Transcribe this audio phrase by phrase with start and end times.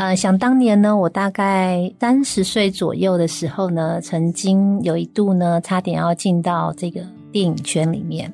[0.00, 8.32] 呃，想当年呢，我大概三十岁左右的时候呢，曾经有一度呢，差点要进到这个电影圈里面。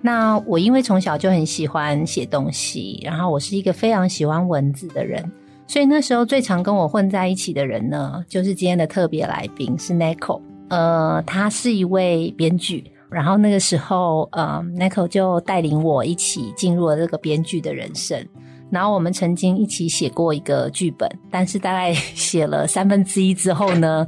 [0.00, 5.20] 那我因为从小就很喜欢写东西，然后我是一个非常喜欢文字的人，
[5.66, 10.40] 所以那时候最常跟我混在一起的人呢，就是今天的特别来宾是 Nico。
[10.68, 18.24] 呃，他是一位编剧，然后那个时候，呃，Nico 就带领我一起进入了这个编剧的人生。
[18.70, 24.06] 然后我们曾经一起写过一个剧本，但是大概 写了三分之一之后呢，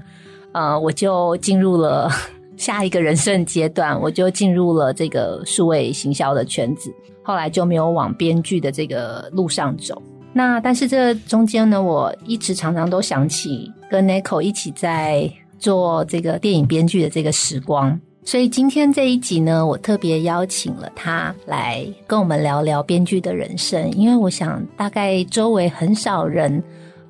[0.52, 2.10] 呃，我就进入了
[2.56, 10.00] 下一个人生阶段，我就进入了这个数位行销的圈子，后来就没有往编剧的这个路上走。
[10.32, 17.98] 那但是这中间呢，我一直常常都想起跟 Nico 一起在做这个电影编剧的这个时光。
[18.22, 26.62] 所以今天这一集呢，我特别邀请了他来跟我们聊聊编剧的人生，因为我想大概周围很少人，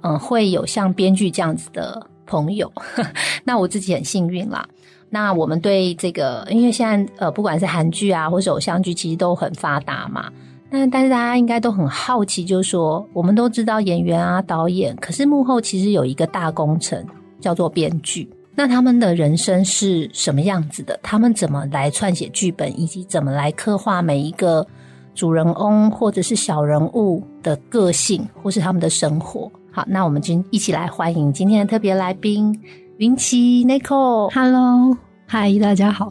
[0.03, 2.73] 嗯，会有像编剧这样子的朋友。
[3.45, 4.67] 那我自己很幸运啦。
[5.11, 10.31] 那我们对这个，因为现在呃，不管是韩剧啊，或者偶像剧，其实都很发达嘛。
[10.71, 17.05] 那但是大家应该都很好奇，就是说，我们都知道演员啊、导演，可是幕后其实有一个大工程，
[17.41, 18.31] 叫做编剧。
[18.55, 20.99] 那他们的人生是什么样子的？
[21.03, 24.67] 他们怎么来撰写剧本，以及怎么来刻画每一个
[25.15, 29.51] 主人翁或者是小人物的个性，或是他们的生活？
[29.73, 32.53] 好，那我们今一起来欢迎今天的特别来宾
[32.99, 34.29] 云奇 Nico。
[34.35, 36.09] Hello，嗨，大家好。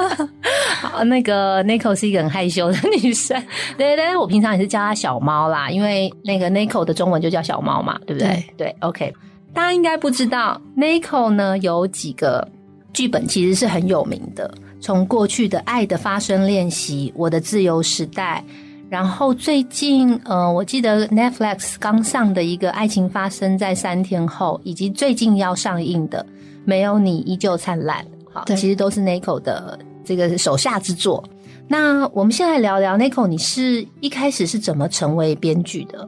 [0.82, 3.42] 好，那个 Nico 是一个很害羞的女生，
[3.78, 8.44] 对对，我平常也是叫她小猫啦，因为那个 Nico 的中文就叫小猫嘛，对不对？
[8.58, 9.12] 对，OK。
[9.56, 12.46] 大家应该不知道，Nico 呢有几个
[12.92, 14.52] 剧本其实是很有名的。
[14.82, 18.44] 从过去的《爱的发生练习》、《我的自由时代》，
[18.90, 26.22] 然后最近呃，我记得 Netflix 刚上的一个《爱情发生在三天后》，以及最近要上映的
[26.66, 28.04] 《没有你依旧灿烂》。
[28.30, 31.24] 好，其实都是 Nico 的这个手下之作。
[31.66, 36.06] 那我们先来聊聊 Nico，你是一开始是怎么成为编剧的？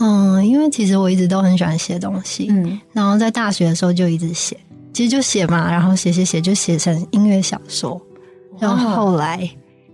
[0.00, 4.56] 嗯，因为其实我一直都很喜欢写东西，嗯，然后在大学的时候就一直写，
[4.92, 8.00] 其实就写嘛，然后写写写就写成音乐小说，
[8.58, 9.48] 然后后来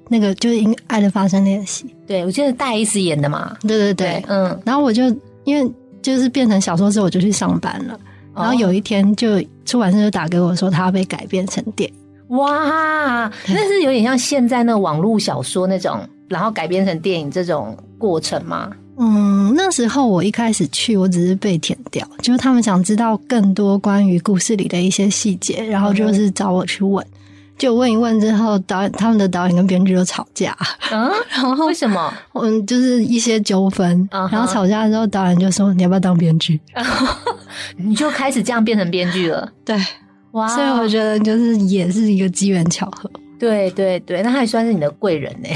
[0.09, 5.03] 那个就是因爱的发生练习，对我记得大 S 演的嘛，对对对，嗯，然后我就
[5.43, 7.99] 因为就是变成小说之后我就去上班了，
[8.33, 18.71] 然后有一天就出版社就打给我说他要被改编成电影，哇，那是有点像现在那网络小说那种，然后改编成电影这种过程吗？
[18.99, 27.05] 嗯，那时候我一开始去，我只是被填掉，就是他们想知道更多关于故事里的一些细节，然后就是找我去问，
[27.59, 30.57] 就问一问之后，导演他们的导演跟编剧就吵架，
[30.91, 32.13] 嗯， 然后为什么？
[32.35, 36.59] 嗯，就是一些纠纷，然后吵架之后，导演就说你要不要当编剧？
[37.77, 39.77] 你就开始这样变成编剧了，对，
[40.33, 45.49] 哇，所以我觉得就是也是一个机缘巧合，对对对，那他也算是你的贵人呢。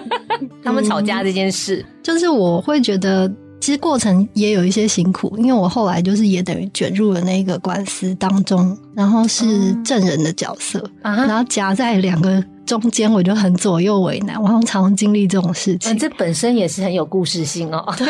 [0.64, 15.96] 他们吵架这件事，就是我会觉得，其实过程也有一些辛苦，因为我后来就是也等于卷入了那个官司当中，然后是证人的角色，然后夹在两个中间，我就很左右为难，我常常经历这种事情。
[15.98, 17.84] 这本身也是很有故事性哦。
[17.98, 18.06] 对，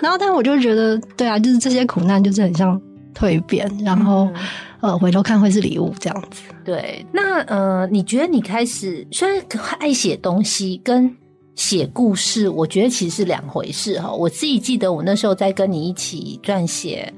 [0.00, 2.80] 然后但我就觉得，对啊，就是这些苦难就是很像
[3.18, 4.28] 蜕变，然后
[4.80, 6.42] 呃，回头看会是礼物这样子。
[6.64, 9.42] 对，那呃，你觉得你开始虽然
[9.78, 11.10] 爱写东西跟
[11.54, 14.12] 写故事，我觉得其实是两回事哈。
[14.12, 17.12] 我自己记得我那时候在跟你一起撰写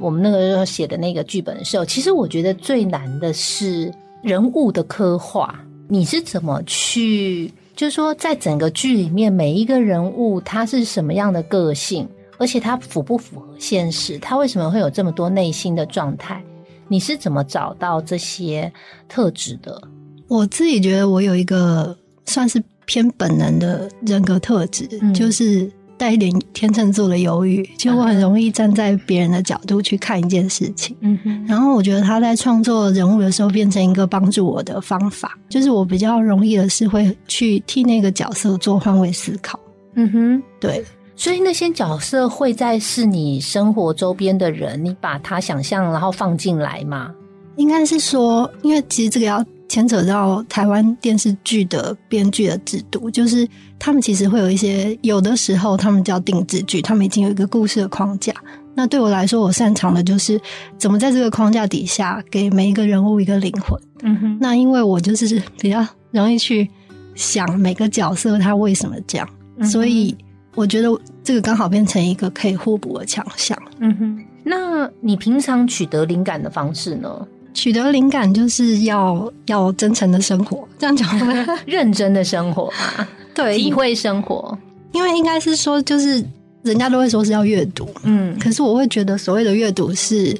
[0.00, 5.58] 我们那个时候写的那个剧本的时候，其实我觉得最难的是人物的刻画。
[5.86, 12.08] 你是怎么去，就是说在整个剧里面每一个人物他是什么样的个性，
[12.38, 14.18] 而且他符不符合现实？
[14.18, 16.42] 他为什么会有这么多内心的状态？
[16.88, 18.72] 你是怎么找到这些
[19.08, 19.80] 特质的？
[20.28, 21.96] 我自己觉得我有一个
[22.26, 22.62] 算是。
[22.86, 25.66] 偏本能的人格特质，就是
[25.96, 30.94] 带一点天秤座的犹豫，就我很容易站在别人的角度去看一件事情。
[31.00, 39.58] 嗯哼，然后我觉得他在创作人物的时候，变成一个帮助我的方法，就是我比较容易的是会去替那个角色做换位思考。
[39.94, 40.84] 嗯哼，对。
[41.16, 47.12] 所以那些角色会在是你生活周边的人，你把他想象然后放进来吗？
[47.56, 58.34] 应该是说，因为其实这个要牵扯到台湾电视剧的编剧的制度，就是他们其实会有一些，有的时候他们叫定制剧，他们已经有一个故事的框架。
[58.74, 60.40] 那对我来说，我擅长的就是
[60.76, 63.80] 怎么在这个框架底下给每一个人物一个灵魂。
[64.02, 66.68] 嗯哼，那因为我就是比较容易去
[67.14, 69.28] 想每个角色他为什么这样，
[69.62, 70.12] 所以
[70.54, 70.88] 我觉得
[71.22, 73.56] 这个刚好变成一个可以互补的强项。
[73.78, 77.26] 嗯哼，那你平常取得灵感的方式呢？
[77.52, 81.08] 取得灵感就是要要真诚的生活，这样讲
[81.66, 82.72] 认真的生活，
[83.32, 84.56] 对，体会生活。
[84.92, 86.24] 因为应该是说，就是
[86.62, 90.36] 人家都会说是要阅读，嗯，可是我会觉得所谓的阅读是，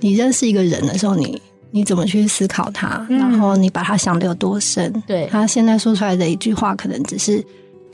[0.00, 1.40] 你认识一个人的时候，你
[1.70, 7.44] 你怎么去思考他，然后你把他想的有多深，对他现在说出来的一句话，可能只是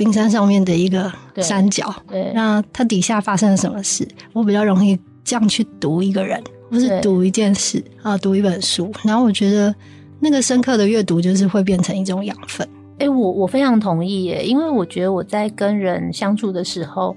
[0.01, 6.43] 冰山上面的一个山脚，对，那它底下发生了什么事，我比较容易这样去读一个人。
[6.71, 9.75] 或是读一件事啊，读一本书，然后我觉得
[10.21, 12.65] 那个深刻的阅读就是会变成一种养分。
[12.99, 17.17] 哎，我我非常同意耶，因为我觉得我在跟人相处的时候，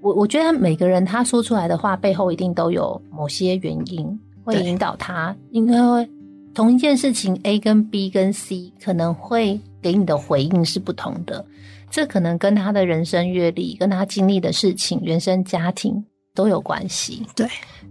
[0.00, 6.10] 我我觉得每个人他说出来的话背后一定都有某些原因会引导他，应该会
[6.52, 11.44] 同一件事情 A 跟 B 跟 C 可能会给你的回应是不同的，
[11.90, 16.02] 这可能跟他的人生阅历、跟他经历的事情、原生家庭
[16.34, 17.26] 都有关系。
[17.34, 17.46] 对。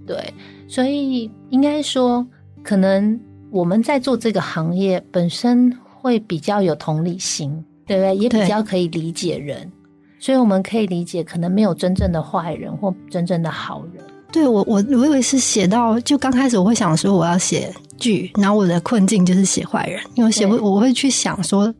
[0.07, 0.33] 对，
[0.67, 2.25] 所以应该说，
[2.63, 3.19] 可能
[3.51, 8.17] 我们在做这个行业本身会比较有同理心，对不对？
[8.17, 9.71] 也比较可以理解人，
[10.17, 14.03] 所以我们可以理解，可能没有真正的坏人或真正的好人。
[14.31, 21.71] 对我，我我以为是写到，就刚开始我会想说我要写剧，然后我的困境就是写坏人，因为写会，我会去想说。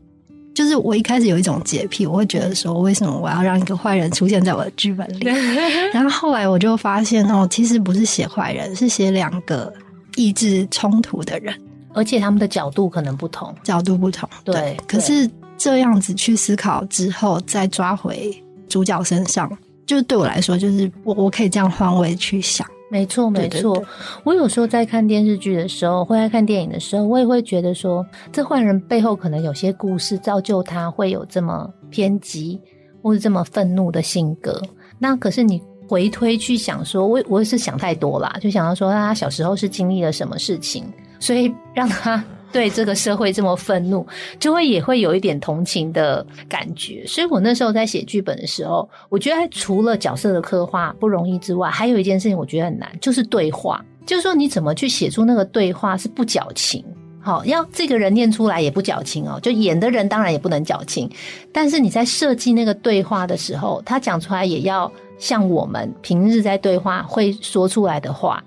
[0.60, 5.24] 就是我一开始有一种洁癖，我会觉得说，为什么我要让一个坏人出现在我的剧本里？
[5.90, 9.72] 然后后来我就发现哦，其实不是写坏人，是写两个
[10.16, 11.54] 意志冲突的人，
[11.94, 14.28] 而且他们的角度可能不同，角度不同。
[14.44, 15.26] 对，可是
[15.56, 18.30] 这样子去思考之后，再抓回
[18.68, 19.50] 主角身上，
[19.86, 22.66] 就对我来说，就是我我可以这样换位去想。
[22.90, 23.82] 没错，没错。
[24.24, 32.60] 我有时候在看电视剧的时候，或在看电影的时候，我也会觉得说，这坏人背后可能有些故事造就他会有这么偏激
[33.02, 34.60] 或者这么愤怒的性格。
[34.98, 40.84] 那可是你回推去想说，我我是想太多啦，就想到说他小时候是经历了什么事情，
[41.18, 42.22] 所以让他。
[42.52, 44.06] 对这个社会这么愤怒，
[44.38, 47.04] 就会也会有一点同情的感觉。
[47.06, 53.84] 所以我那时候在写剧本的时候，我觉得除了角色的刻画不容易之外，还有一件事情我觉得很难，就是对话。
[54.04, 56.84] 就是说你怎么去写出那个对话是不矫情，
[57.20, 59.38] 好要这个人念出来也不矫情哦。
[59.40, 61.08] 就演的人当然也不能矫情，
[61.52, 68.42] 但是你在设计那个对话的时候，他讲出来也要像我们平日在对话会说出来的话。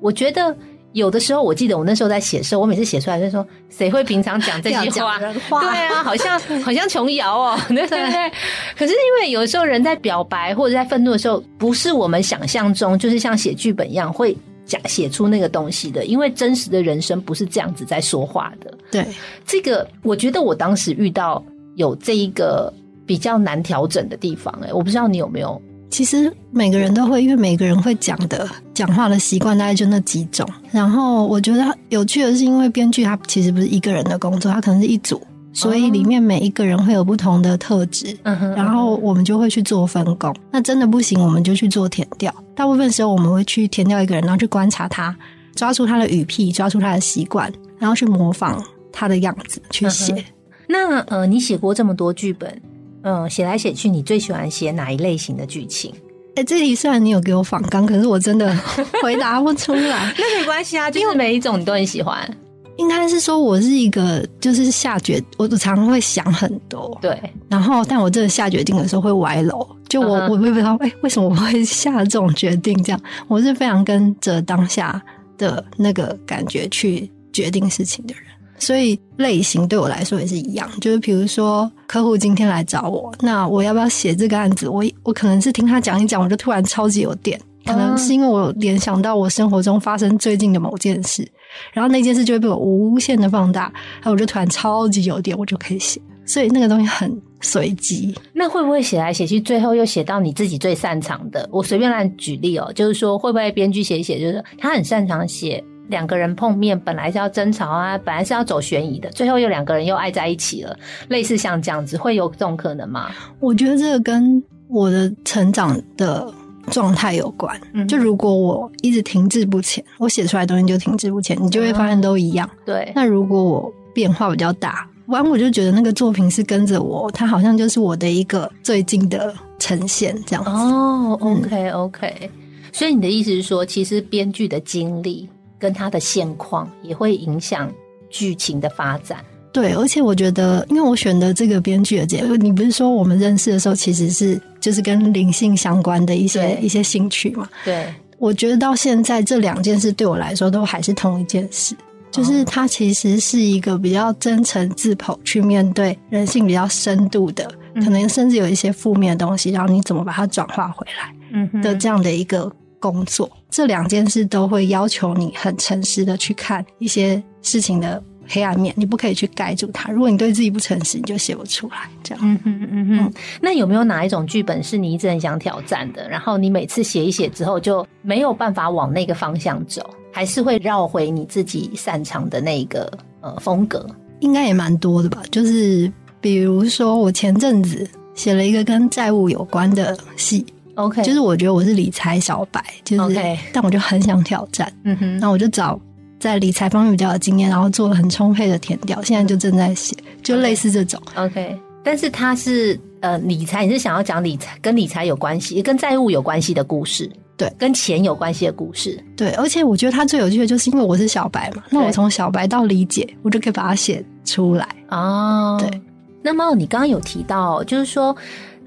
[0.00, 0.56] 我觉得。
[0.92, 8.32] 有的时候，我记得我那时候在写的时候，我每次写出来就说：“谁会平常讲这句 话？”对啊，好像好像琼瑶哦， 对不对？
[8.76, 16.04] 可是因为有时候人在表白或者在愤怒的时候，不是我们想象中就是像写剧本一样会讲写出那个东西的。
[16.04, 18.72] 因为真实的人生不是这样子在说话的。
[18.90, 19.06] 对，
[19.46, 21.44] 这个我觉得我当时遇到
[21.76, 22.72] 有这一个
[23.06, 24.52] 比较难调整的地方。
[24.64, 25.60] 哎，我不知道你有没有。
[25.90, 30.48] 其实每个人都会，因为每个人会讲的讲话的习惯大概就那几种。
[30.70, 35.20] 然后我觉得有趣的是，因为编剧他其实不是一个人的工作，他可能是一组，
[35.52, 38.16] 所以里面每一个人会有不同的特质。
[38.22, 40.34] 然后我们就会去做分工。
[40.50, 42.32] 那真的不行，我们就去做填调。
[42.54, 45.16] 大部分时候我们会去填掉一个人，然后去观察他，
[45.54, 50.24] 抓住他的语癖，抓住他的习惯，然后去模仿他的样子去写。
[50.68, 52.60] 那呃，你写过这么多剧本？
[53.02, 55.94] 嗯，写来写去，你最喜欢写哪一类型的剧情？
[56.36, 58.56] 哎，这题虽然你有给我仿纲，可是我真的
[59.02, 60.14] 回答不出来。
[60.16, 62.28] 那没关系啊，就是每一种你都很喜欢。
[62.76, 66.96] 应该是说我是一个，就是下决，我常常会想很多。
[67.02, 69.66] 对，然后但我真的下决定的时候会歪楼。
[69.88, 72.80] 就我，我会不知道，哎，为什么我会下这种决定？
[72.84, 75.02] 这样，我是非常跟着当下
[75.36, 78.22] 的那个感觉去决定事情的人。
[78.58, 84.68] 所以类型对我来说也是一样，就是比如说客户今天来找我，那我要不要写这个案子？
[84.68, 91.26] 我我可能是听他讲一讲，我就突然超级有电，可能是因为我联想到我生活中发生最近的某件事，
[91.72, 96.00] 然后那件事就会被我无限的放大，然后我就突然超级有电，我就可以写。
[96.26, 97.10] 所以那个东西很
[97.40, 98.14] 随机。
[98.34, 101.48] 那会不会写来写去，最后又写到你自己最擅长的？
[101.50, 105.64] 我随便来举例哦，就是说会不会编剧写一写，就是他很擅长写。
[105.88, 110.76] 两个人碰面本来是要争吵啊，本来是要走悬疑的，最后又两个人又爱在一起了，
[111.08, 113.10] 类似像这样子，会有这种可能吗？
[113.40, 116.32] 我觉得这个跟我的成长的
[116.70, 117.58] 状态有关。
[117.88, 122.48] 就如果我一直停滞不前，我写出来的东西就停滞不前，你就会发现都一样。
[122.64, 122.92] 对。
[122.94, 130.50] 那如果我变化比较大，完我就觉得那个作品是跟着我，它好像就是我的一个最近的呈现，这样子。
[130.50, 132.30] 哦，OK OK。
[132.70, 135.26] 所以你的意思是说，其实编剧的经历
[135.58, 137.72] 跟他的现况也会影响
[138.08, 139.18] 剧情的发展。
[139.50, 147.48] 对，而且我觉得，因为我选的这个编剧的节目，你不是说我们认识的时候其实是就是跟灵性相关的一些一些兴趣嘛？
[147.64, 151.74] 对，我觉得到现在这两件事对我来说都还是同一件事，
[152.10, 163.30] 就是它其实是一个比较真诚自剖去面对人性比较深度的，可能甚至有一些负面的东西，然后你怎么把它转化回来，嗯的这样的一个工作。
[163.50, 168.02] 这两件事都会要求你很诚实的去看一些事情的。
[168.30, 169.90] 黑暗面，你不可以去盖住它。
[169.90, 171.88] 如果你对自己不诚实，你就写不出来。
[172.02, 173.12] 这样，嗯哼嗯哼。
[173.40, 176.06] 那有没有哪一种剧本是你一直很想挑战的？
[176.10, 179.80] 然后你每次写一写之后，就没有办法往那个方向走，
[180.12, 182.92] 还是会绕回你自己擅长的那个
[183.22, 183.86] 呃风格？
[184.20, 185.22] 应该也蛮多的吧。
[185.30, 190.44] 就是比如说，我前阵子写了一个跟债务有关的戏。
[190.78, 193.16] OK，就是我觉得我是理财小白，就是，
[193.52, 194.72] 但我就很想挑战。
[194.84, 195.78] 嗯哼，那我就找。
[196.20, 201.00] 在理财方面比较有经验，然后做了很充沛的填调，现在就正在写，就类似这种。
[201.14, 209.30] OK，但是它是呃理财，你是想要讲理财跟理财有关系、跟债务有关系的故事，对，跟钱有关系的故事，对。
[209.34, 215.56] 而且我觉得它最有趣的就是因为我是小白嘛，那我从小白到理解，我就可以把它写出来哦。
[215.60, 215.80] 对。
[216.20, 218.14] 那么你刚刚有提到，就是说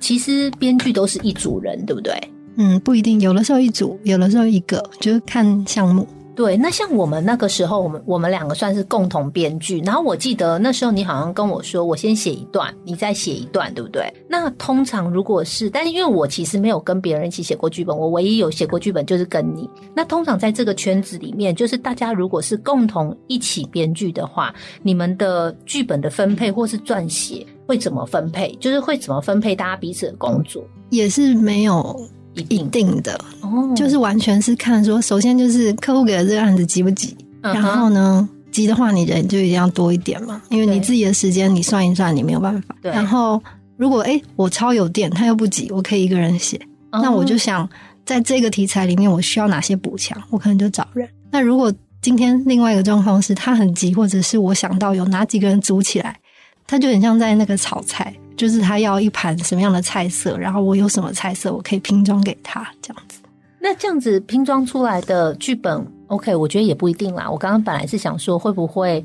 [0.01, 2.13] 其实编剧都是一组人，对不对？
[2.57, 6.05] 嗯，不一定，有的时候一组，有的时候一个，就是看项目。
[6.33, 9.79] 对，那像我们那个时候，我们我们两个算是共同编剧。
[9.81, 14.11] 然后我记得那时候你好像跟我说，我先写一段，你再写一段，对不对？
[14.29, 19.69] 那通常如果是，但是因为我其实没有跟别人一起写过剧本，我唯一有写过剧本就是跟你。
[19.93, 28.53] 那通常在这个圈子里面，就是大家如果是共同一起编剧的话，你们的剧本的分配或是撰写会怎么分配？
[28.59, 30.61] 就是会怎么分配大家彼此的工作？
[30.89, 32.09] 也是没有。
[32.33, 42.73] 一定的哦，就是完全是看说，首先就是客户给的这个案子急不急，然后呢，急的话你人就一定要多一点嘛，因为你自己的时间你算一算，你没有办法。
[42.81, 43.43] 然后
[43.75, 46.57] 如果哎我超有电，他又不急，我可以一个人写，
[46.89, 47.69] 那我就想
[48.05, 51.05] 在这个题材里面我需要哪些补强，我可能就找人。
[51.29, 51.69] 那如果
[52.01, 56.17] 今天另外一个状况是他很急，或者是我想到有哪几个人组起来，
[56.65, 58.13] 他就很像在那个炒菜。
[58.37, 63.19] 就是他要一盘什么样的菜色，然后我有什么菜色，我可以拼装给他这样子。
[63.59, 67.29] 那这样子拼装出来的剧本，OK，我觉得也不一定啦。
[67.29, 69.03] 我刚刚本来是想说，会不会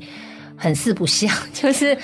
[0.55, 1.31] 很四不像？
[1.53, 1.95] 就是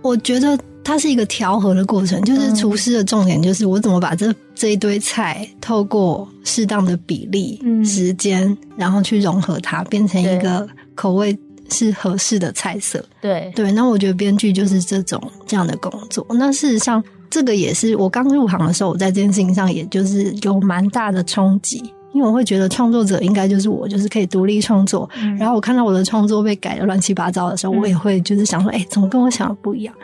[0.00, 11.38] 我觉得它是一个调和的过程，就是厨师的重点就是我怎么把这这一堆菜透过适当的比例、时间，然后去融合它，变成一个口味。
[11.70, 13.72] 是合适的菜色，对对。
[13.72, 16.26] 那我觉得编剧就是这种这样的工作。
[16.30, 21.82] 那事实上，这个也是我刚入行的时候，我在这件事情上，也就是有蛮大的冲击。
[22.12, 25.06] 因为我会觉得创作者应该就是我，就是可以独立创作。
[25.38, 29.94] 然后我看到我的创作被改的乱七八糟的时候，我也会就是想说，哎，怎么跟我想的不一样？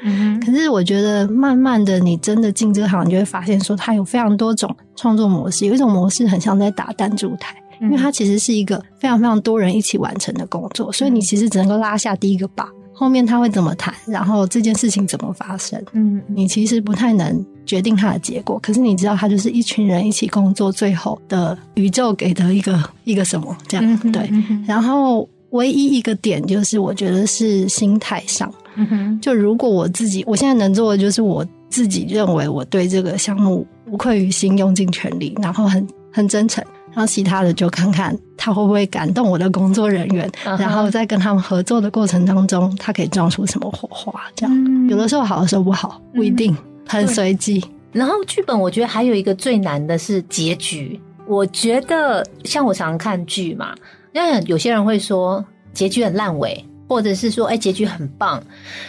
[0.44, 5.64] 可是我觉得，慢慢的，你真的进这行，你就会发现说，它有非常多种创作模式。
[5.64, 7.56] 有一种模式很像在打弹珠台。
[7.82, 18.58] 因为它其实是一个非常非常多人一起完成的工作，所以你其实只能够拉下第一个把，后面他会怎么谈，然后这件事情怎么发生，嗯，你其实不太能决定它的结果。
[18.62, 24.30] 可是你知道，它就是一群人一起工作，最后的宇宙给的一个一个什么这样对。
[24.66, 28.52] 然后唯一一个点就是，我觉得是心态上，
[29.20, 36.64] 就如果我自己我现在能做的，就是我自己认为我对这个项目无愧于心，用尽全力，然后很很真诚。
[36.94, 44.22] 然后其他的就看看他会不会感动我的工作人员，然后在跟他们合作的过程当中，他可以撞出什么火花？
[44.36, 46.54] 这样有的时候好，的时候不好，不一定，
[46.86, 47.64] 很随机。
[47.92, 51.00] 然后剧本，我觉得还有一个最难的是结局。
[51.26, 53.74] 我觉得像我常常看剧嘛，
[54.12, 58.42] 那有些人会说结局很烂尾，或者是说哎结局很棒。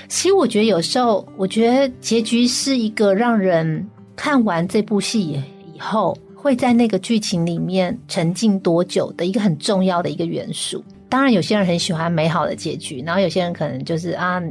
[0.10, 5.42] 其实我觉得有时候，我觉得结局是一个让人看完这部戏
[5.74, 6.18] 以后。
[6.44, 10.84] 会在那个剧情里面沉浸多久的一个很重要的一个元素。
[11.08, 14.42] 当然，有些人很喜欢美好的结局，然后有些人可能就是啊，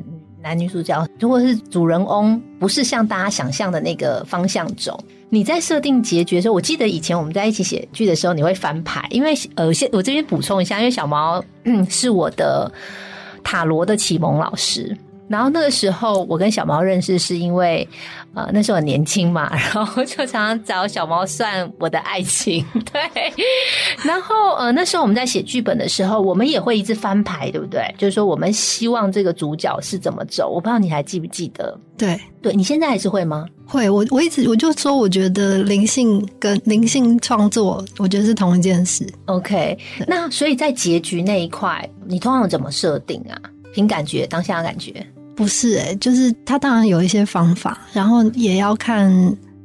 [0.40, 11.44] 男女主角如果是主人翁不是像大家想象的那个方向走，你在设定结局的时候，我记得以前我们在一起写剧的时候，你会翻牌，因为呃，先我这边补充一下，因为小毛
[11.90, 12.72] 是我的
[13.44, 14.96] 塔罗的启蒙老师。
[15.32, 17.88] 然后那个时候我跟小猫认识是因为，
[18.34, 22.62] 呃，那时候很年轻嘛， 然后就常常找小猫算我的爱情。
[22.92, 23.00] 对，
[24.04, 27.82] 然后呃，那时候我们在写剧本的时候，我们也会一直翻牌，对不对？
[27.96, 30.50] 就是说我们希望这个主角是怎么走。
[30.50, 31.80] 我不知道你还记不记得？
[31.96, 33.46] 对，对你现在还是会吗？
[33.64, 39.06] 会，我我一直我就说，我觉得灵性跟灵性创作，我觉得是同一件事。
[39.24, 43.40] OK，那所以在结局那一块，你通常怎么设定啊？
[43.72, 44.94] 凭感觉，当下的感觉。
[45.34, 49.10] 不是哎，就是他当然有一些方法，然后也要看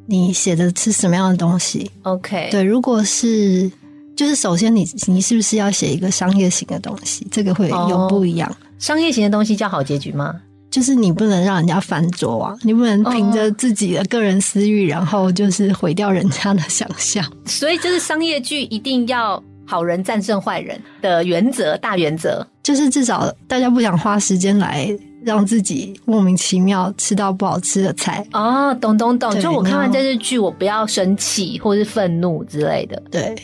[0.05, 1.89] 你写的是什么样的东西。
[2.03, 3.69] OK，对，如果是
[4.15, 8.53] 就是首先你你是不是要写一个商业型的东西，这个会有不一样。
[8.79, 10.33] 商业型的东西叫好结局吗？
[10.69, 17.25] 就是你不能让人家翻桌啊，你不能凭着自己的个人私欲，然后就是毁掉人家的想象。
[17.45, 24.88] 所以就是商业剧一定要好人战胜坏人的原则，大原则就是至少大家不想花时间来。
[25.27, 29.38] 让自己莫名其妙吃到不好吃的菜哦，懂懂懂。
[29.41, 33.03] 就我看完这日剧，我不要生气或是愤怒之类的。
[33.12, 33.36] 对，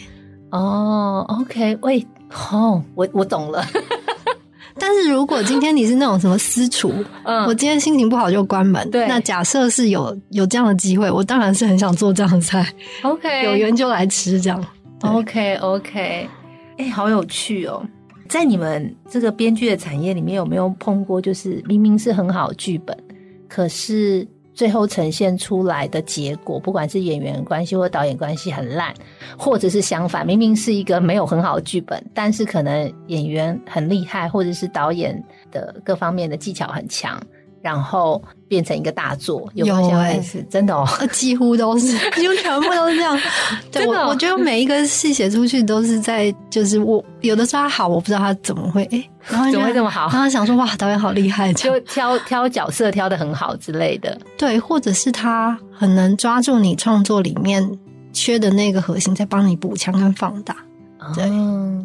[0.49, 2.07] 哦，OK，喂，
[2.51, 3.61] 哦，我我懂了。
[4.79, 6.91] 但是如果今天你是那种什么私厨，
[7.25, 8.89] 嗯，我今天心情不好就关门。
[8.89, 12.65] 对，那假设是有有这样的机会，我当然是很想做这样的菜。
[13.03, 14.65] OK，有缘就来吃这样。
[15.01, 16.29] OK OK，
[16.77, 17.85] 哎，好有趣哦。
[18.27, 22.97] 在你们这个编剧的产业里面，有没有碰过就是明明是很好剧本，
[23.47, 28.93] 可是最后呈现出来的结果，不管是演员关系或导演关系很烂，
[29.37, 37.19] 或者是相反，明明是一个没有很好的剧本，但是可能演员很厉害，或者是导演的各方面的技巧很强。
[37.63, 39.65] 然后变成一个大作，有
[39.95, 43.17] 哎，是真的哦，几乎都是，几乎全部都是这样。
[43.71, 50.09] 对我，我觉得每一个戏写出去都是在，就是我有的时候他好，我不知道他怎么会哎，然后怎么会这么好？
[50.11, 54.19] 然后想说哇，导演好厉害，就挑挑角色挑的很好之类的。
[54.37, 57.65] 对，或者是他很能抓住你创作里面
[58.11, 60.53] 缺的那个核心，再帮你补强跟放大。
[61.15, 61.23] 对，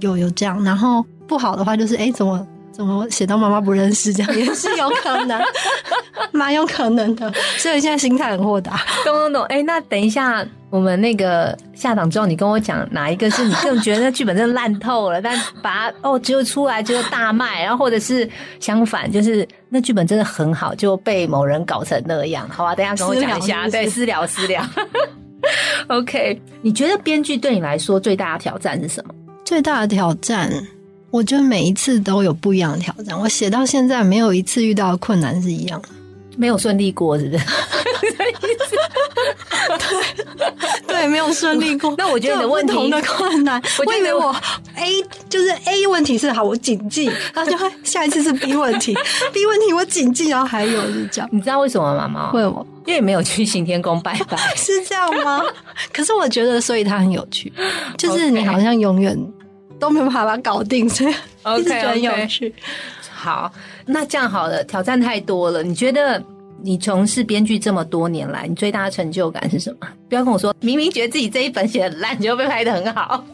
[0.00, 0.60] 有有这样。
[0.64, 2.44] 然后不好的话就是哎，怎么？
[2.78, 5.42] 怎么写到妈妈不认识这样 也是有可能，
[6.30, 7.28] 蛮有可能的。
[7.56, 8.80] 所以现在心态很豁达。
[9.04, 9.42] 懂懂懂。
[9.46, 22.76] 哎，那等一下我们那个下档之后，你跟我讲哪一个是你更觉得那剧本真的烂透了，但把它 哦只有出来就大卖，然后或者是相反，就是那剧本真的很好，就被某人搞成那样，好吧？
[22.76, 24.64] 等下跟我讲一下，对，私聊私聊。
[25.88, 29.12] OK，你觉得编剧对你来说最大的挑战是什么？
[29.44, 30.48] 最大的挑战。
[31.10, 33.18] 我觉得每一次都有不一样的挑战。
[33.18, 35.88] 我写到现在，没有一次遇到的困难是一样的，
[36.36, 37.44] 没有顺利过，是不是？
[39.68, 40.38] 对
[40.86, 41.94] 对，没有顺利过。
[41.96, 44.34] 那我觉得不同的困难，我以为我
[44.76, 48.94] A 就是 A 问题是好，我谨记，然后就会 下一次是 B 问题
[49.32, 51.28] ，B 问题我谨记，然后还有是这样。
[51.32, 52.08] 你知道为什么吗？
[52.08, 52.66] 妈为什么？
[52.86, 55.42] 因为没有去行天宫拜拜， 是这样吗？
[55.92, 57.52] 可是我觉得，所以它很有趣，
[57.96, 59.16] 就是你好像永远。
[59.78, 61.12] 都没有办法把它搞定，所以
[61.60, 62.54] 一直很有趣。
[63.10, 63.52] 好，
[63.86, 65.62] 那这样好了，挑战太多了。
[65.62, 66.22] 你觉得
[66.62, 69.88] 你从事编剧这么多年来，你最大的成就感是什么？
[70.08, 73.24] 不要跟我说，明明觉得自己这一本写的烂，就被拍的很好。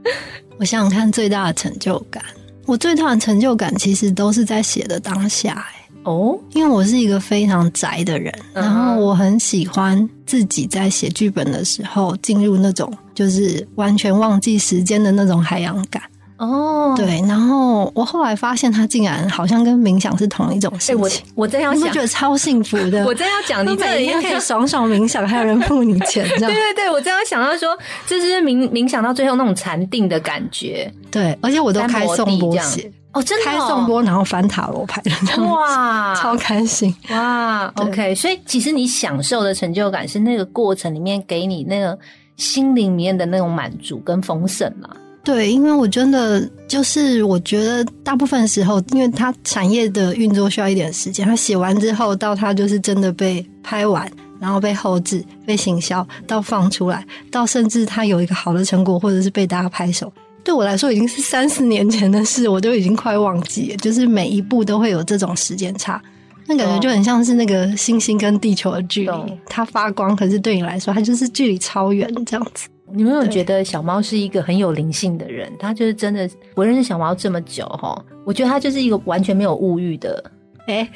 [0.58, 2.22] 我想想看，最大的成就感，
[2.66, 5.66] 我最大的成就感其实都是在写的当下。
[6.04, 16.02] 哦，因为我是一个非常宅的人，然后我很喜欢自己在写剧本的时候进入那种就是完全忘记时间的那种海洋感。
[16.36, 20.98] 哦，对，然后我后来发现他竟然好像跟冥想是同一种事情。
[20.98, 23.04] 我我真要想，觉得超幸福的。
[23.06, 26.40] 我真要讲，你每天可以爽爽冥想，还有人付你钱，这样。
[26.50, 30.92] 对对对，我真要想到说，这是冥冥想到最后那种禅定的感觉。
[31.08, 32.90] 对，而且我都开送播写。
[33.14, 41.96] 哦，真的开送波，然后翻塔罗牌的，哇，超开心哇！OK，所以其实你享受的成就感是那个过程里面给你那个
[42.36, 44.88] 心灵里面的那种满足跟丰盛嘛？
[45.22, 60.12] 对，因为我真的就是我觉得大部分时候，因为它产业的运作需要一点时间，它写完之后到它就是真的被拍完，然后被后置、被行销，到放出来，到甚至它有一个好的成果，或者是被大家拍手。
[60.44, 63.76] 对我来说已经是三四年前的事，我都已经快忘记了。
[63.78, 66.00] 就是每一步都会有这种时间差，
[66.46, 72.68] 那感觉就很像是那个星星跟地球的距离，它发光，可是对你来说，它就是距离超远这样子。
[72.92, 75.50] 你没有觉得小猫是一个很有灵性的人？
[75.58, 80.22] 他就是真的，我认识小猫这么久哈，我觉得他就是一个完全没有物欲的。
[80.66, 80.88] 哎，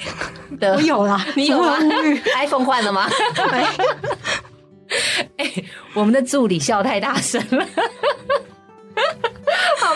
[0.60, 1.76] 我有啦， 你有吗？
[2.36, 3.08] iPhone 换了吗？
[5.38, 5.50] 哎，
[5.94, 7.66] 我们的助理笑太大声了。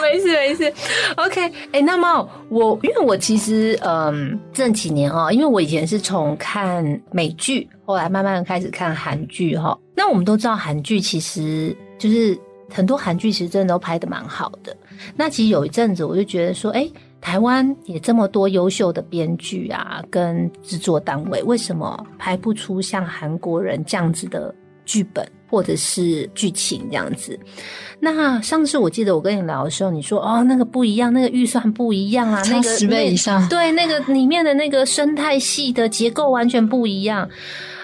[0.03, 0.73] 没事没事。
[1.17, 1.41] OK，
[1.73, 9.79] 哎，那么我因为我其实嗯这几年哈，因为我以前是从看美剧，后来慢慢开始看韩剧哈。
[9.95, 12.38] 那我们都知道韩剧其实就是
[12.69, 14.77] 很多韩剧其实真的都拍的蛮好的。
[15.17, 16.87] 那其实有一阵子我就觉得说，哎。
[17.23, 24.53] 台湾也这么多优秀的编剧啊，跟制作单位，为什么拍不出像韩国人这样子的
[24.85, 27.38] 剧本或者是剧情这样子？
[28.01, 37.29] 那上次我记得我跟你聊的时候，你说哦，那个不一样，那个预算不一样啊，那个十倍以上，对，那个里面的那个生态系的结构完全不一样。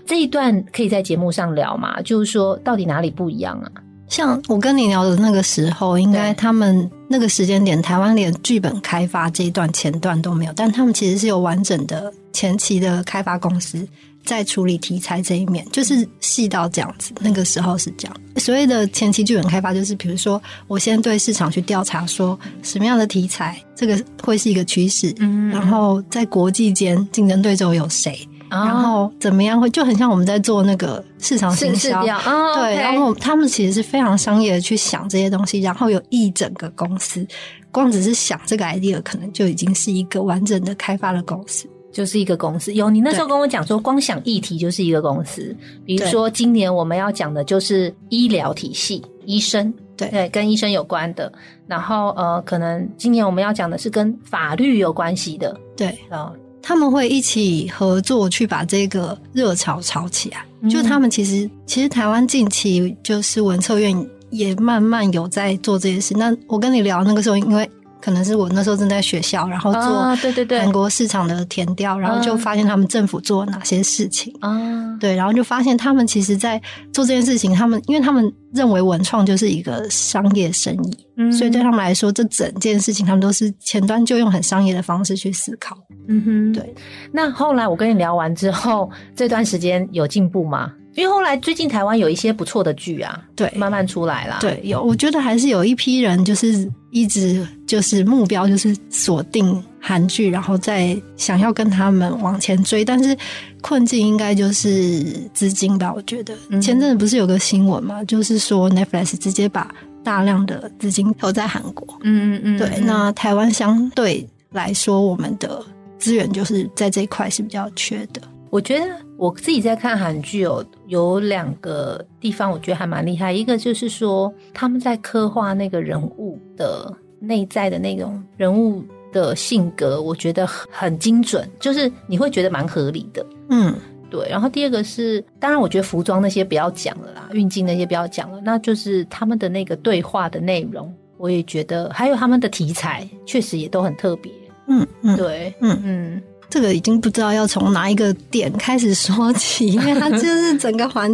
[0.07, 2.01] 这一段可以在节目上聊嘛？
[2.01, 3.71] 就是说，到底哪里不一样啊？
[4.09, 13.87] 像我跟你聊的那个时候，应该他们那个时间点，台湾连剧本开发这一段前段都没有，但他们其实是有完整的前期的开发公司
[14.29, 17.15] 在处理题材这一面，就是细到这样子。
[17.21, 28.21] 那个时候是这样，所谓的前期剧本开发，就是比如说我先对市场去调查，说什么样的题材这个会是一个趋势，嗯，然后在国际间竞争对手有谁。
[28.51, 37.27] 然后怎么样会就很像我们在做那个市场营销，对，然后他们其实是非常商业的去想这些东西，然后有一整个公司，
[37.71, 42.73] 光只是想这个 idea，可能就已经是一个完整的开发的公司，就是一个公司。
[42.75, 51.33] 有你那时候跟我讲说，光想议题就是一个公司，比如说今年我们要讲的就是医疗体系，医生，对对，跟医生有关的，
[51.67, 56.33] 然后呃，可能今年我们要讲的是跟法律有关系的，对啊。
[56.61, 60.45] 他们会一起合作去把这个热潮炒起来。
[60.69, 66.15] 就他们其实，其实台湾近期就是文策院也慢慢有在做这件事。
[66.15, 67.69] 那我跟你聊那个时候，因为。
[68.09, 74.97] 可能是我那时候正在学校，然后做对对对韩国市场的填调，然后就发现他们政府做了哪些事情啊？
[74.99, 76.59] 对，然后就发现他们其实，在
[76.91, 85.77] 做这件事情，他们因为他们认为文创就是一个商业生意，所以对他们来说，这整件事情他们都是前端就用很商业的方式去思考。
[86.09, 86.75] 嗯哼，对。
[87.13, 90.73] 那后来我跟你聊完之后，这段时间有进步吗？
[90.99, 94.39] 因为后来最近台湾有一些不错的剧啊，对，慢慢出来了。
[94.41, 102.85] 对，有，我觉得还是有一批人，就是一直就是目标就是锁定韩剧，然后再想要跟他们往前追。
[102.85, 103.17] 但是
[103.61, 105.93] 困境应该就是资金吧？
[105.95, 111.87] 我觉得前阵子不是有个新闻嘛，就是说 Netflix 直接把大量的资金投在韩国。
[112.03, 112.59] 嗯嗯嗯。
[112.59, 115.65] 对，那台湾相对来说，我们的
[115.97, 118.21] 资源就是在这一块是比较缺的。
[118.51, 123.33] 我觉得我自己在看韩剧哦，有两个地方我觉得还蛮厉害。
[123.33, 133.25] 一个就是说他们在刻画那个人物的内在的那种人物的性格，我觉得很精准，就是你会觉得蛮合理的。
[133.51, 133.75] 嗯，
[134.11, 134.29] 对。
[134.29, 144.33] 然后第二个是，当然我觉得服装那些不要讲了啦，运镜那些不要讲了，那就是他们的那个对话的内容，我也觉得还有他们的题材，确实也都很特别。
[144.69, 146.23] 嗯嗯，对，嗯嗯。
[146.51, 151.11] 这个已经不知道要从哪一个点开始说起， 因为它就是整个环，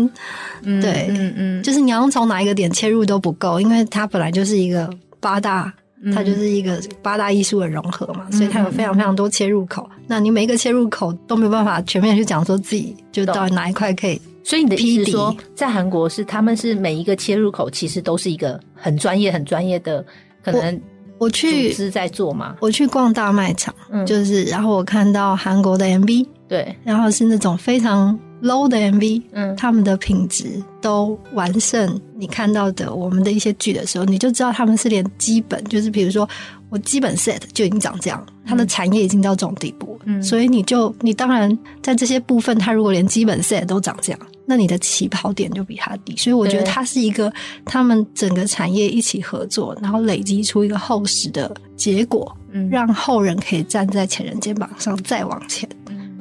[0.62, 5.72] 对，嗯嗯，就是你要从哪一个点切入都不够，因为它本来就是一个八大，
[6.14, 9.88] 它就是一个八大艺术的融合嘛，所以它有非常非常多切入口。
[10.06, 20.04] 那你每一个切入口都没有办法全面去讲说自己就到底哪一块可以，所以你的意思说，在韩国是他们是每一个切入口其实都是一个很专业、很专业的
[20.44, 20.80] 可能。
[21.18, 22.56] 我去是在做嘛？
[22.60, 36.28] 我去逛大卖场，嗯就是然后我看到韩国的 MV，对，然后是那种非常 low 的 MV，嗯，他们的品质都完胜你看到的我们的一些剧的时候，你就知道他们是连基本就是比如说
[36.68, 44.20] 我基本 set 就已经长这样，它的产业已经到这种地步，嗯，所以你就你当然在这些部分，它如果连基本 set 都长这样。
[44.46, 47.32] 那你的起跑点就比他低，所以我觉得它是一个
[47.64, 55.68] 他们整个产业一起合作，然后累积出一个厚实的结果，嗯，让后人可以站在前人肩膀上再往前。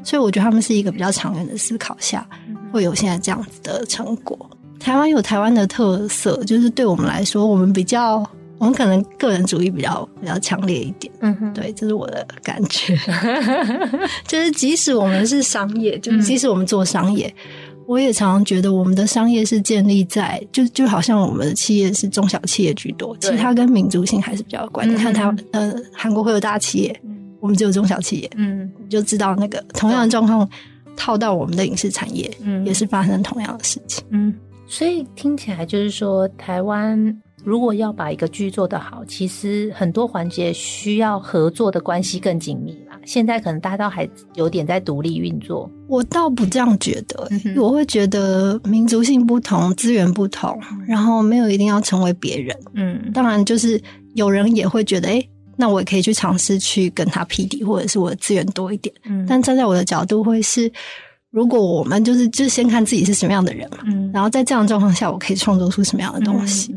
[0.06, 2.28] 所以我觉得他们是一个比较长远的思考下，
[2.72, 4.50] 会有现在这样子的成果。
[4.80, 8.18] 台湾有台湾的特色，就是对我们来说，我们比较，
[8.58, 11.12] 我们可能个人主义比较比较强烈一点。
[11.22, 13.00] 嗯哼，对，这是我的感觉。
[14.28, 17.34] 就是即使我们是商业，就即使我们做商业。
[17.88, 24.90] 我也常常觉得，我们的商业是建立在就就好像我们的企业是中小企业居多，其他跟民族性还是比较有关。
[24.90, 27.02] 你看，它呃韩国会有大企业，
[27.40, 30.48] 我们只有中小企业，嗯，你就知道那个同样的状况
[30.96, 34.34] 套到我们的影视产业，嗯，也是发生同样的事情，嗯。
[34.66, 42.78] 所以听起来就是说，台湾如果要把一个剧做得好，其实很多环节需要合作的关系更紧密。
[43.06, 47.30] 现在可能大家都还有点在独立运作，我倒不这样觉得。
[47.58, 52.58] 我会觉得民族性不同，资源不同，然后没有一定要成为别人。
[52.76, 53.82] 嗯，当然就是
[54.16, 55.22] 有人也会觉得，哎，
[55.58, 58.96] 那我也可以去尝试去跟他匹敌，或者是我的资源多一点。
[59.04, 60.72] 嗯，但站在我的角度会是，
[61.30, 66.74] 如果我们就是就先看自己是什么样的人嘛，嗯，然后在这样的状况下，我可以创作出什么样的东西，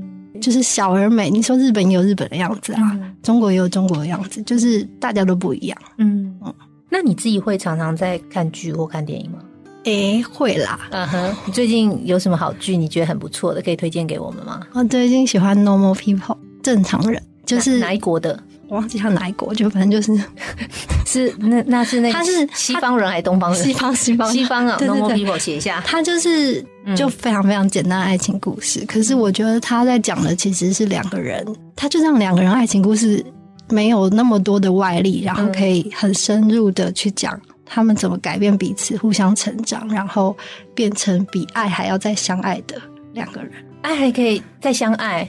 [0.46, 1.28] 就是小而美。
[1.28, 5.76] 你说日本也有日本的样子啊，中国也有中国的样子，就是大家都不一样。
[5.98, 6.54] 嗯嗯，
[6.88, 9.40] 那你自己会常常在看剧或看电影吗？
[9.86, 10.78] 哎，会啦。
[10.90, 12.76] 嗯哼，你最近有什么好剧？
[12.76, 14.60] 你觉得很不错的，可以推荐给我们吗？
[14.72, 16.18] 我最近喜欢《Normal People》
[16.62, 18.40] 正常人，就是哪一国的？
[18.68, 20.20] 我忘记他哪一国，就反正就是
[21.06, 23.62] 是那那是那他是西方人还是东方人？
[23.62, 26.64] 西方西方西方啊！Normal People 写一下，他就是
[26.96, 28.84] 就非常非常简单的爱情故事。
[28.86, 33.24] 可是我觉得他在讲的其实是两个人，他就让两个人爱情故事
[33.68, 37.40] 没有那么多的外力，然后可以很深入的去讲。
[37.68, 40.36] 他们怎么改变彼此，互相成长，然后
[40.72, 42.80] 变成比爱还要再相爱的
[43.12, 43.52] 两个人？
[43.82, 45.28] 爱还可以再相爱？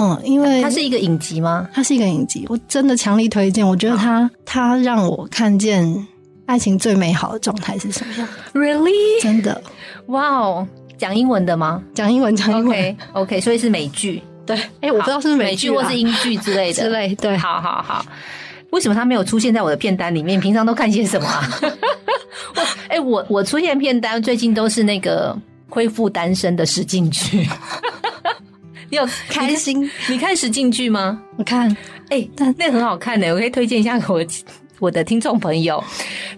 [0.00, 1.68] 嗯，因为它是一个影集吗？
[1.74, 3.66] 它是一个影集，我真的强力推荐。
[3.66, 6.06] 我觉得它它让我看见
[6.46, 8.28] 爱情最美好的状态是什么样。
[8.54, 9.20] Really？
[9.20, 9.60] 真的？
[10.06, 10.66] 哇哦！
[10.96, 11.82] 讲英文的吗？
[11.94, 12.96] 讲英文，讲英文。
[13.12, 14.22] OK，所以是美剧。
[14.46, 16.82] 对，哎，我不知道是美剧或是英剧之类的。
[16.82, 18.04] 之类，对，好好好。
[18.70, 20.40] 为什么他没有出现在我的片单里面？
[20.40, 21.28] 平常都看些什么？
[22.54, 25.36] 我哎，我我出现片单最近都是那个
[25.68, 27.48] 恢复单身的实境剧。
[28.90, 29.88] 你有开心？
[30.08, 31.22] 你看实进剧吗？
[31.36, 31.74] 我看，
[32.08, 34.24] 哎，那很好看的，我可以推荐一下我
[34.78, 35.82] 我的听众朋友。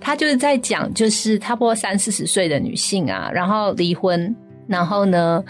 [0.01, 4.35] 他就是在讲，就是差不多三四十岁的女性啊，然后离婚，
[4.67, 5.43] 然后呢，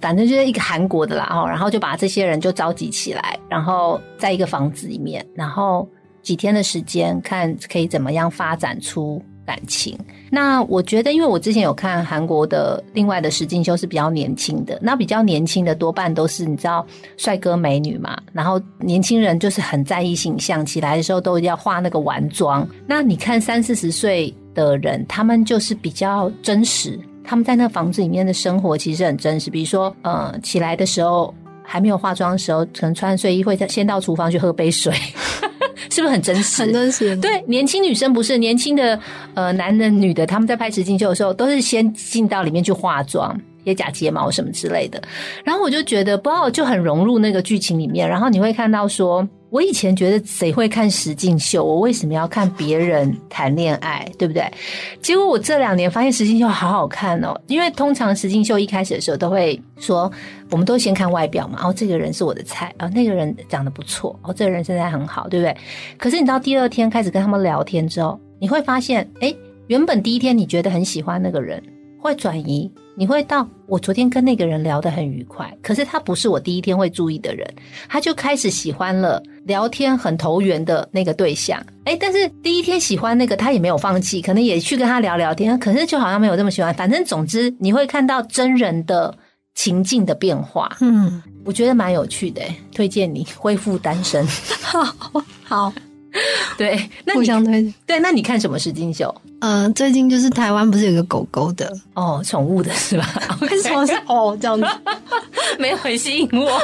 [0.00, 5.88] 反正就是一个韩国的啦，哦，然后就把这些人就召集起来，然后在一个房子里面，然后。
[6.22, 9.98] 几天的时间，看可以怎么样发展出感情。
[10.30, 16.84] 那我觉得，因为我之前有看韩国的另外的石进秀是比较年轻的，那比较年轻的多半都是你知道
[17.16, 22.66] 帅哥美女嘛，然后年轻人就是很在意形象，起来的时候都要化那个完妆。
[22.86, 29.50] 那你看三四十岁的人，他们就是比较真实，他们在那房子里面的生活其实很真实。
[29.50, 34.92] 比如说，呃，起来的时候还没有化妆的时候，可能穿睡衣会先到厨房去喝杯水。
[35.94, 36.62] 是不是很真实？
[36.62, 37.16] 很真实。
[37.18, 38.98] 对，年轻女生不是年轻的
[39.34, 45.00] 呃，男的、女的，他们在拍实境秀的时候，都是先进到里面去化妆、贴假睫毛什么之类的。
[45.44, 48.08] 然后我就觉得，不知道就很融入那个剧情里面。
[48.08, 49.26] 然后你会看到说。
[49.54, 51.62] 我以前觉得谁会看实境秀？
[51.64, 54.04] 我为什么要看别人谈恋爱？
[54.18, 54.52] 对不对？
[55.00, 57.40] 结果我这两年发现实境秀好好看哦。
[57.46, 60.10] 因为通常实境秀一开始的时候都会说，
[60.50, 61.60] 我们都先看外表嘛。
[61.62, 65.56] 哦，这个人是我的菜啊，那个人长得不错哦，这个人身材很好，对不对？
[65.96, 69.32] 可是你到第二天开始跟他们聊天之后，你会发现，哎，
[69.68, 71.62] 原本第一天你觉得很喜欢那个人，
[72.04, 72.70] 会转移。
[72.96, 77.44] 你会到我昨天跟那个人聊得很愉快，可是他不是我第一天会注意的人，
[77.88, 81.60] 他就开始喜欢了聊天很投缘的那个对象。
[81.86, 86.72] 哎，但是第一天喜欢那个他也没有放弃，可能也去跟他聊聊天，可是就好像没有这么喜欢。
[86.74, 89.12] 反正总之你会看到真人的
[89.54, 90.76] 情境的变化。
[90.80, 94.24] 嗯，我觉得蛮有趣的，推荐你恢复单身。
[94.62, 94.84] 好
[95.42, 95.72] 好。
[96.56, 99.12] 对，互相推对，那你看什么是金秀？
[99.40, 103.06] 嗯，最近就是台湾不是有个狗狗的哦，宠物的 是吧？
[103.42, 104.66] 为什么是哦这样子？
[105.58, 106.60] 没有很吸引我，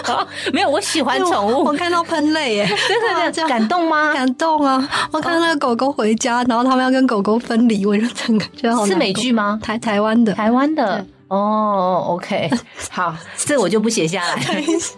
[0.53, 1.65] 没有我喜欢宠物。
[1.65, 4.13] 我看到喷泪耶，真的这样感动吗？
[4.15, 4.89] 感动啊！
[5.13, 8.87] 我看到那个狗狗回家，然后他们要跟狗狗分离，我就整个觉得好。
[8.87, 9.59] 是美剧吗？
[9.63, 12.05] 台台湾的，台湾的哦。
[12.09, 12.51] OK，
[12.91, 14.43] 好，这我就不写下来。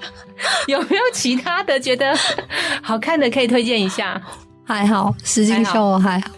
[0.66, 2.12] 有没有其他的觉得
[2.82, 4.20] 好看的可以推荐一下？
[4.64, 6.30] 还好，实境秀还好，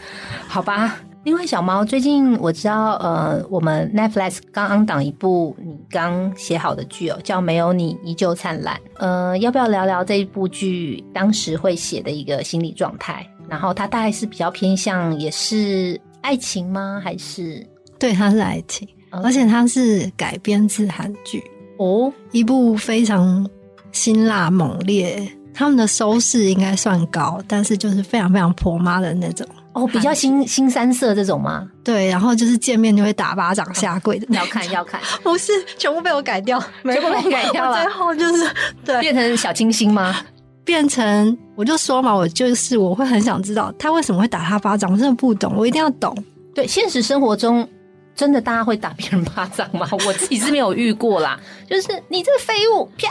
[0.49, 0.97] 好吧。
[1.25, 8.77] 另外，小猫最近我知道，呃，我们 Netflix 刚刚档一部你刚写好的剧哦，叫《没有你依旧灿烂》。
[8.99, 13.27] 呃，要不要聊聊这一部剧当时会写的一个心理状态？
[13.49, 17.01] 然后它大概是比较偏向也是爱情吗？
[17.03, 17.67] 还是
[17.99, 18.87] 对，它是爱情，
[19.23, 21.43] 而且它是改编自韩剧
[21.79, 23.49] 哦，一部非常
[23.93, 25.27] 辛辣猛烈。
[25.57, 31.69] 他们的收视应该算高，但是就是非常非常婆妈的那种哦，比较新新三色这种吗？
[31.85, 38.51] 对，然后就是见面就会打巴掌下跪的，要看要看， 不是全部被我改掉， 全部被改掉了，最后就是
[38.85, 40.17] 对变成小清新吗？
[40.65, 46.17] 变成我就说嘛，我就是我会很想知道他为什么会打他巴掌，我真的不懂，我一定要懂。
[46.53, 47.69] 对，现实生活中。
[48.17, 49.89] 真的，大家会打别人巴掌吗？
[50.07, 51.39] 我自己是没有遇过啦。
[51.69, 53.09] 就是你这个废物，啪！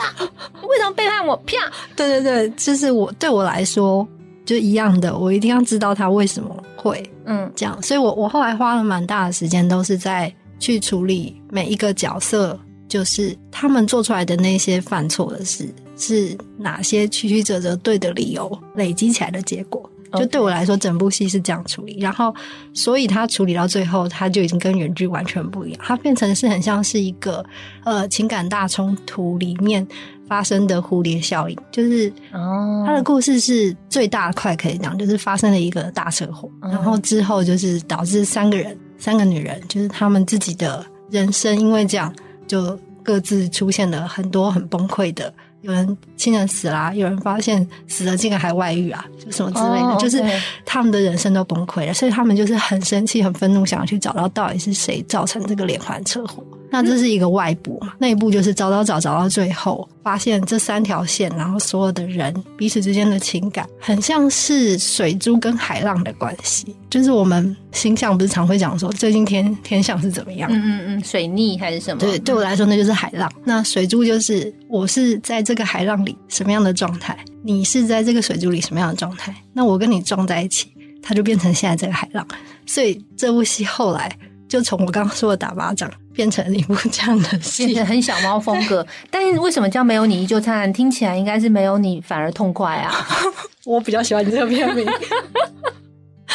[0.67, 1.35] 为什么背叛我？
[1.45, 1.55] 啪！
[1.95, 4.07] 对对对，就是我对我来说
[4.45, 7.81] 就一样的，我一定要知道他为什么会嗯这样。
[7.81, 15.67] 所以我我后来花了蛮大的时间，都是在去处理每一个角色，就是他们做出来的那些犯错的事。
[15.95, 19.87] 是哪些曲曲折折对的理由累积起来的结果。
[20.17, 22.33] 就对我来说，整部戏是这样处理，然后
[22.73, 27.45] 所以他处理到最后，他就已经跟原剧完全不一样，他变成是很像是一个
[27.83, 29.85] 呃情感大冲突里面
[30.27, 42.13] 发生的蝴蝶效应，就是哦，他的故事是最大块可以讲，就是发生了一个大车祸，然后之后就是导致三个人，三个女人，就是他们自己的人生因为这样
[42.47, 42.79] 就。
[43.05, 50.21] 各自出现了很多很崩溃的，有人亲人死啦，有人发现死了竟然还外遇啊，就什么之类的，就是
[50.65, 56.43] 他们的人生都崩溃了，所以他们就是很生气、很愤怒，想要去找到到底是谁造成这个连环车祸。
[56.69, 57.93] 那这是一个外部嘛？
[57.99, 66.75] 内部就是找找找找到最后，发现这三条线，然后所有的人彼此之间的情感，很像是水珠跟海浪的关系。
[66.89, 70.49] 就是我们星象不是常会讲说，最近天天象是怎么样？
[70.51, 71.99] 嗯嗯嗯，水逆还是什么？
[71.99, 73.29] 对，对我来说那就是海浪。
[73.43, 79.35] 那水珠就是我是在这个海浪里什么样的状态，你是在这个水珠里什么样的状态？
[79.51, 82.25] 那我跟你撞在一起，它就变成现在这个海浪。
[82.65, 84.09] 所以这部戏后来。
[84.45, 88.85] 就从我刚刚说的打巴掌变成一部这样的戏，变成很小猫风格。
[89.09, 90.71] 但是为什么叫没有你依旧灿烂？
[90.71, 92.93] 听起来应该是没有你反而痛快啊！
[93.65, 94.85] 我比较喜欢你这个片名。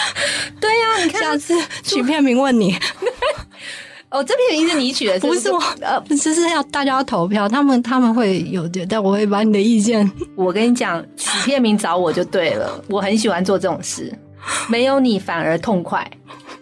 [0.60, 2.76] 对呀，你看下次取片名问你。
[4.10, 5.62] 哦，这片名是你取的， 不是我。
[5.80, 10.10] 呃，就是要大家要投票，他们他们会有的，但我会把你的意见。
[10.34, 12.82] 我跟你讲，取片名找我就对了。
[12.88, 14.10] 我很喜欢做这种事，
[14.68, 16.10] 没有你反而痛快。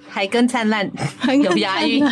[0.08, 0.90] 还跟灿烂
[1.44, 2.02] 有押韵，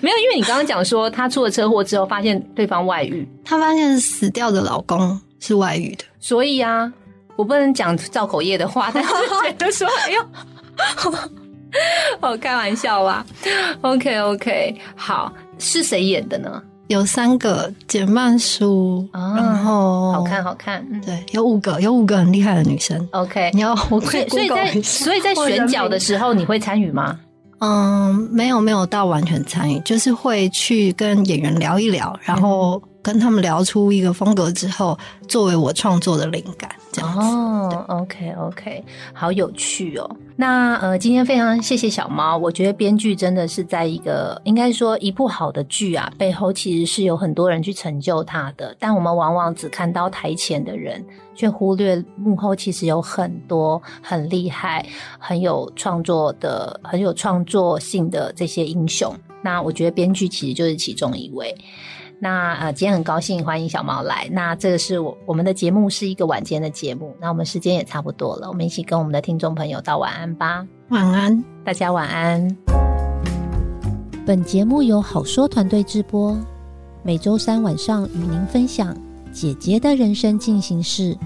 [0.00, 6.92] 没有，因为你刚刚讲说他出了车祸之后，发现对方外遇，他发现死掉的老公是外遇的，所以啊，
[7.38, 9.10] 我不能讲造口业的话， 但是
[9.44, 10.20] 觉得说，哎呦，
[12.20, 13.24] 我开玩笑吧。
[13.82, 16.60] OK OK，好，是谁演的呢？
[16.88, 23.08] 有三个简曼书，然后好看好看，对，有五个，有五个很厉害的女生。
[23.12, 27.16] OK，你要我所以所以在所以在选角的时候，你会参与吗？
[27.60, 32.82] 嗯，没有没有到完全参与，就是会去跟演员聊一聊，然后。
[33.02, 37.20] 跟他们聊出一个风格之后，作为我创作的灵感，这样子。
[37.20, 40.16] 哦，OK OK，好有趣哦。
[40.36, 42.36] 那呃，今天非常谢谢小猫。
[42.36, 48.76] 我觉得编剧真的是在一个，应该说一部好的剧啊，背后其实是有很多人去成就它的。
[48.78, 54.84] 但我们往往只看到台前的人，却忽略幕后其实有很多很厉害、
[55.18, 59.14] 很有创作的、很有创作性的这些英雄。
[59.42, 61.54] 那我觉得编剧其实就是其中一位。
[62.20, 64.28] 那呃，今天很高兴欢迎小猫来。
[64.32, 70.66] 那这个是我我们的节目是一个晚间的节目，那我们时间也差不多了，我们一起跟我们的听众朋友道晚安吧。
[70.88, 72.56] 晚安，大家晚安。
[74.26, 76.36] 本节目由好说团队制播，
[77.04, 78.96] 每周三晚上与您分享
[79.32, 81.16] 姐姐的人生进行式。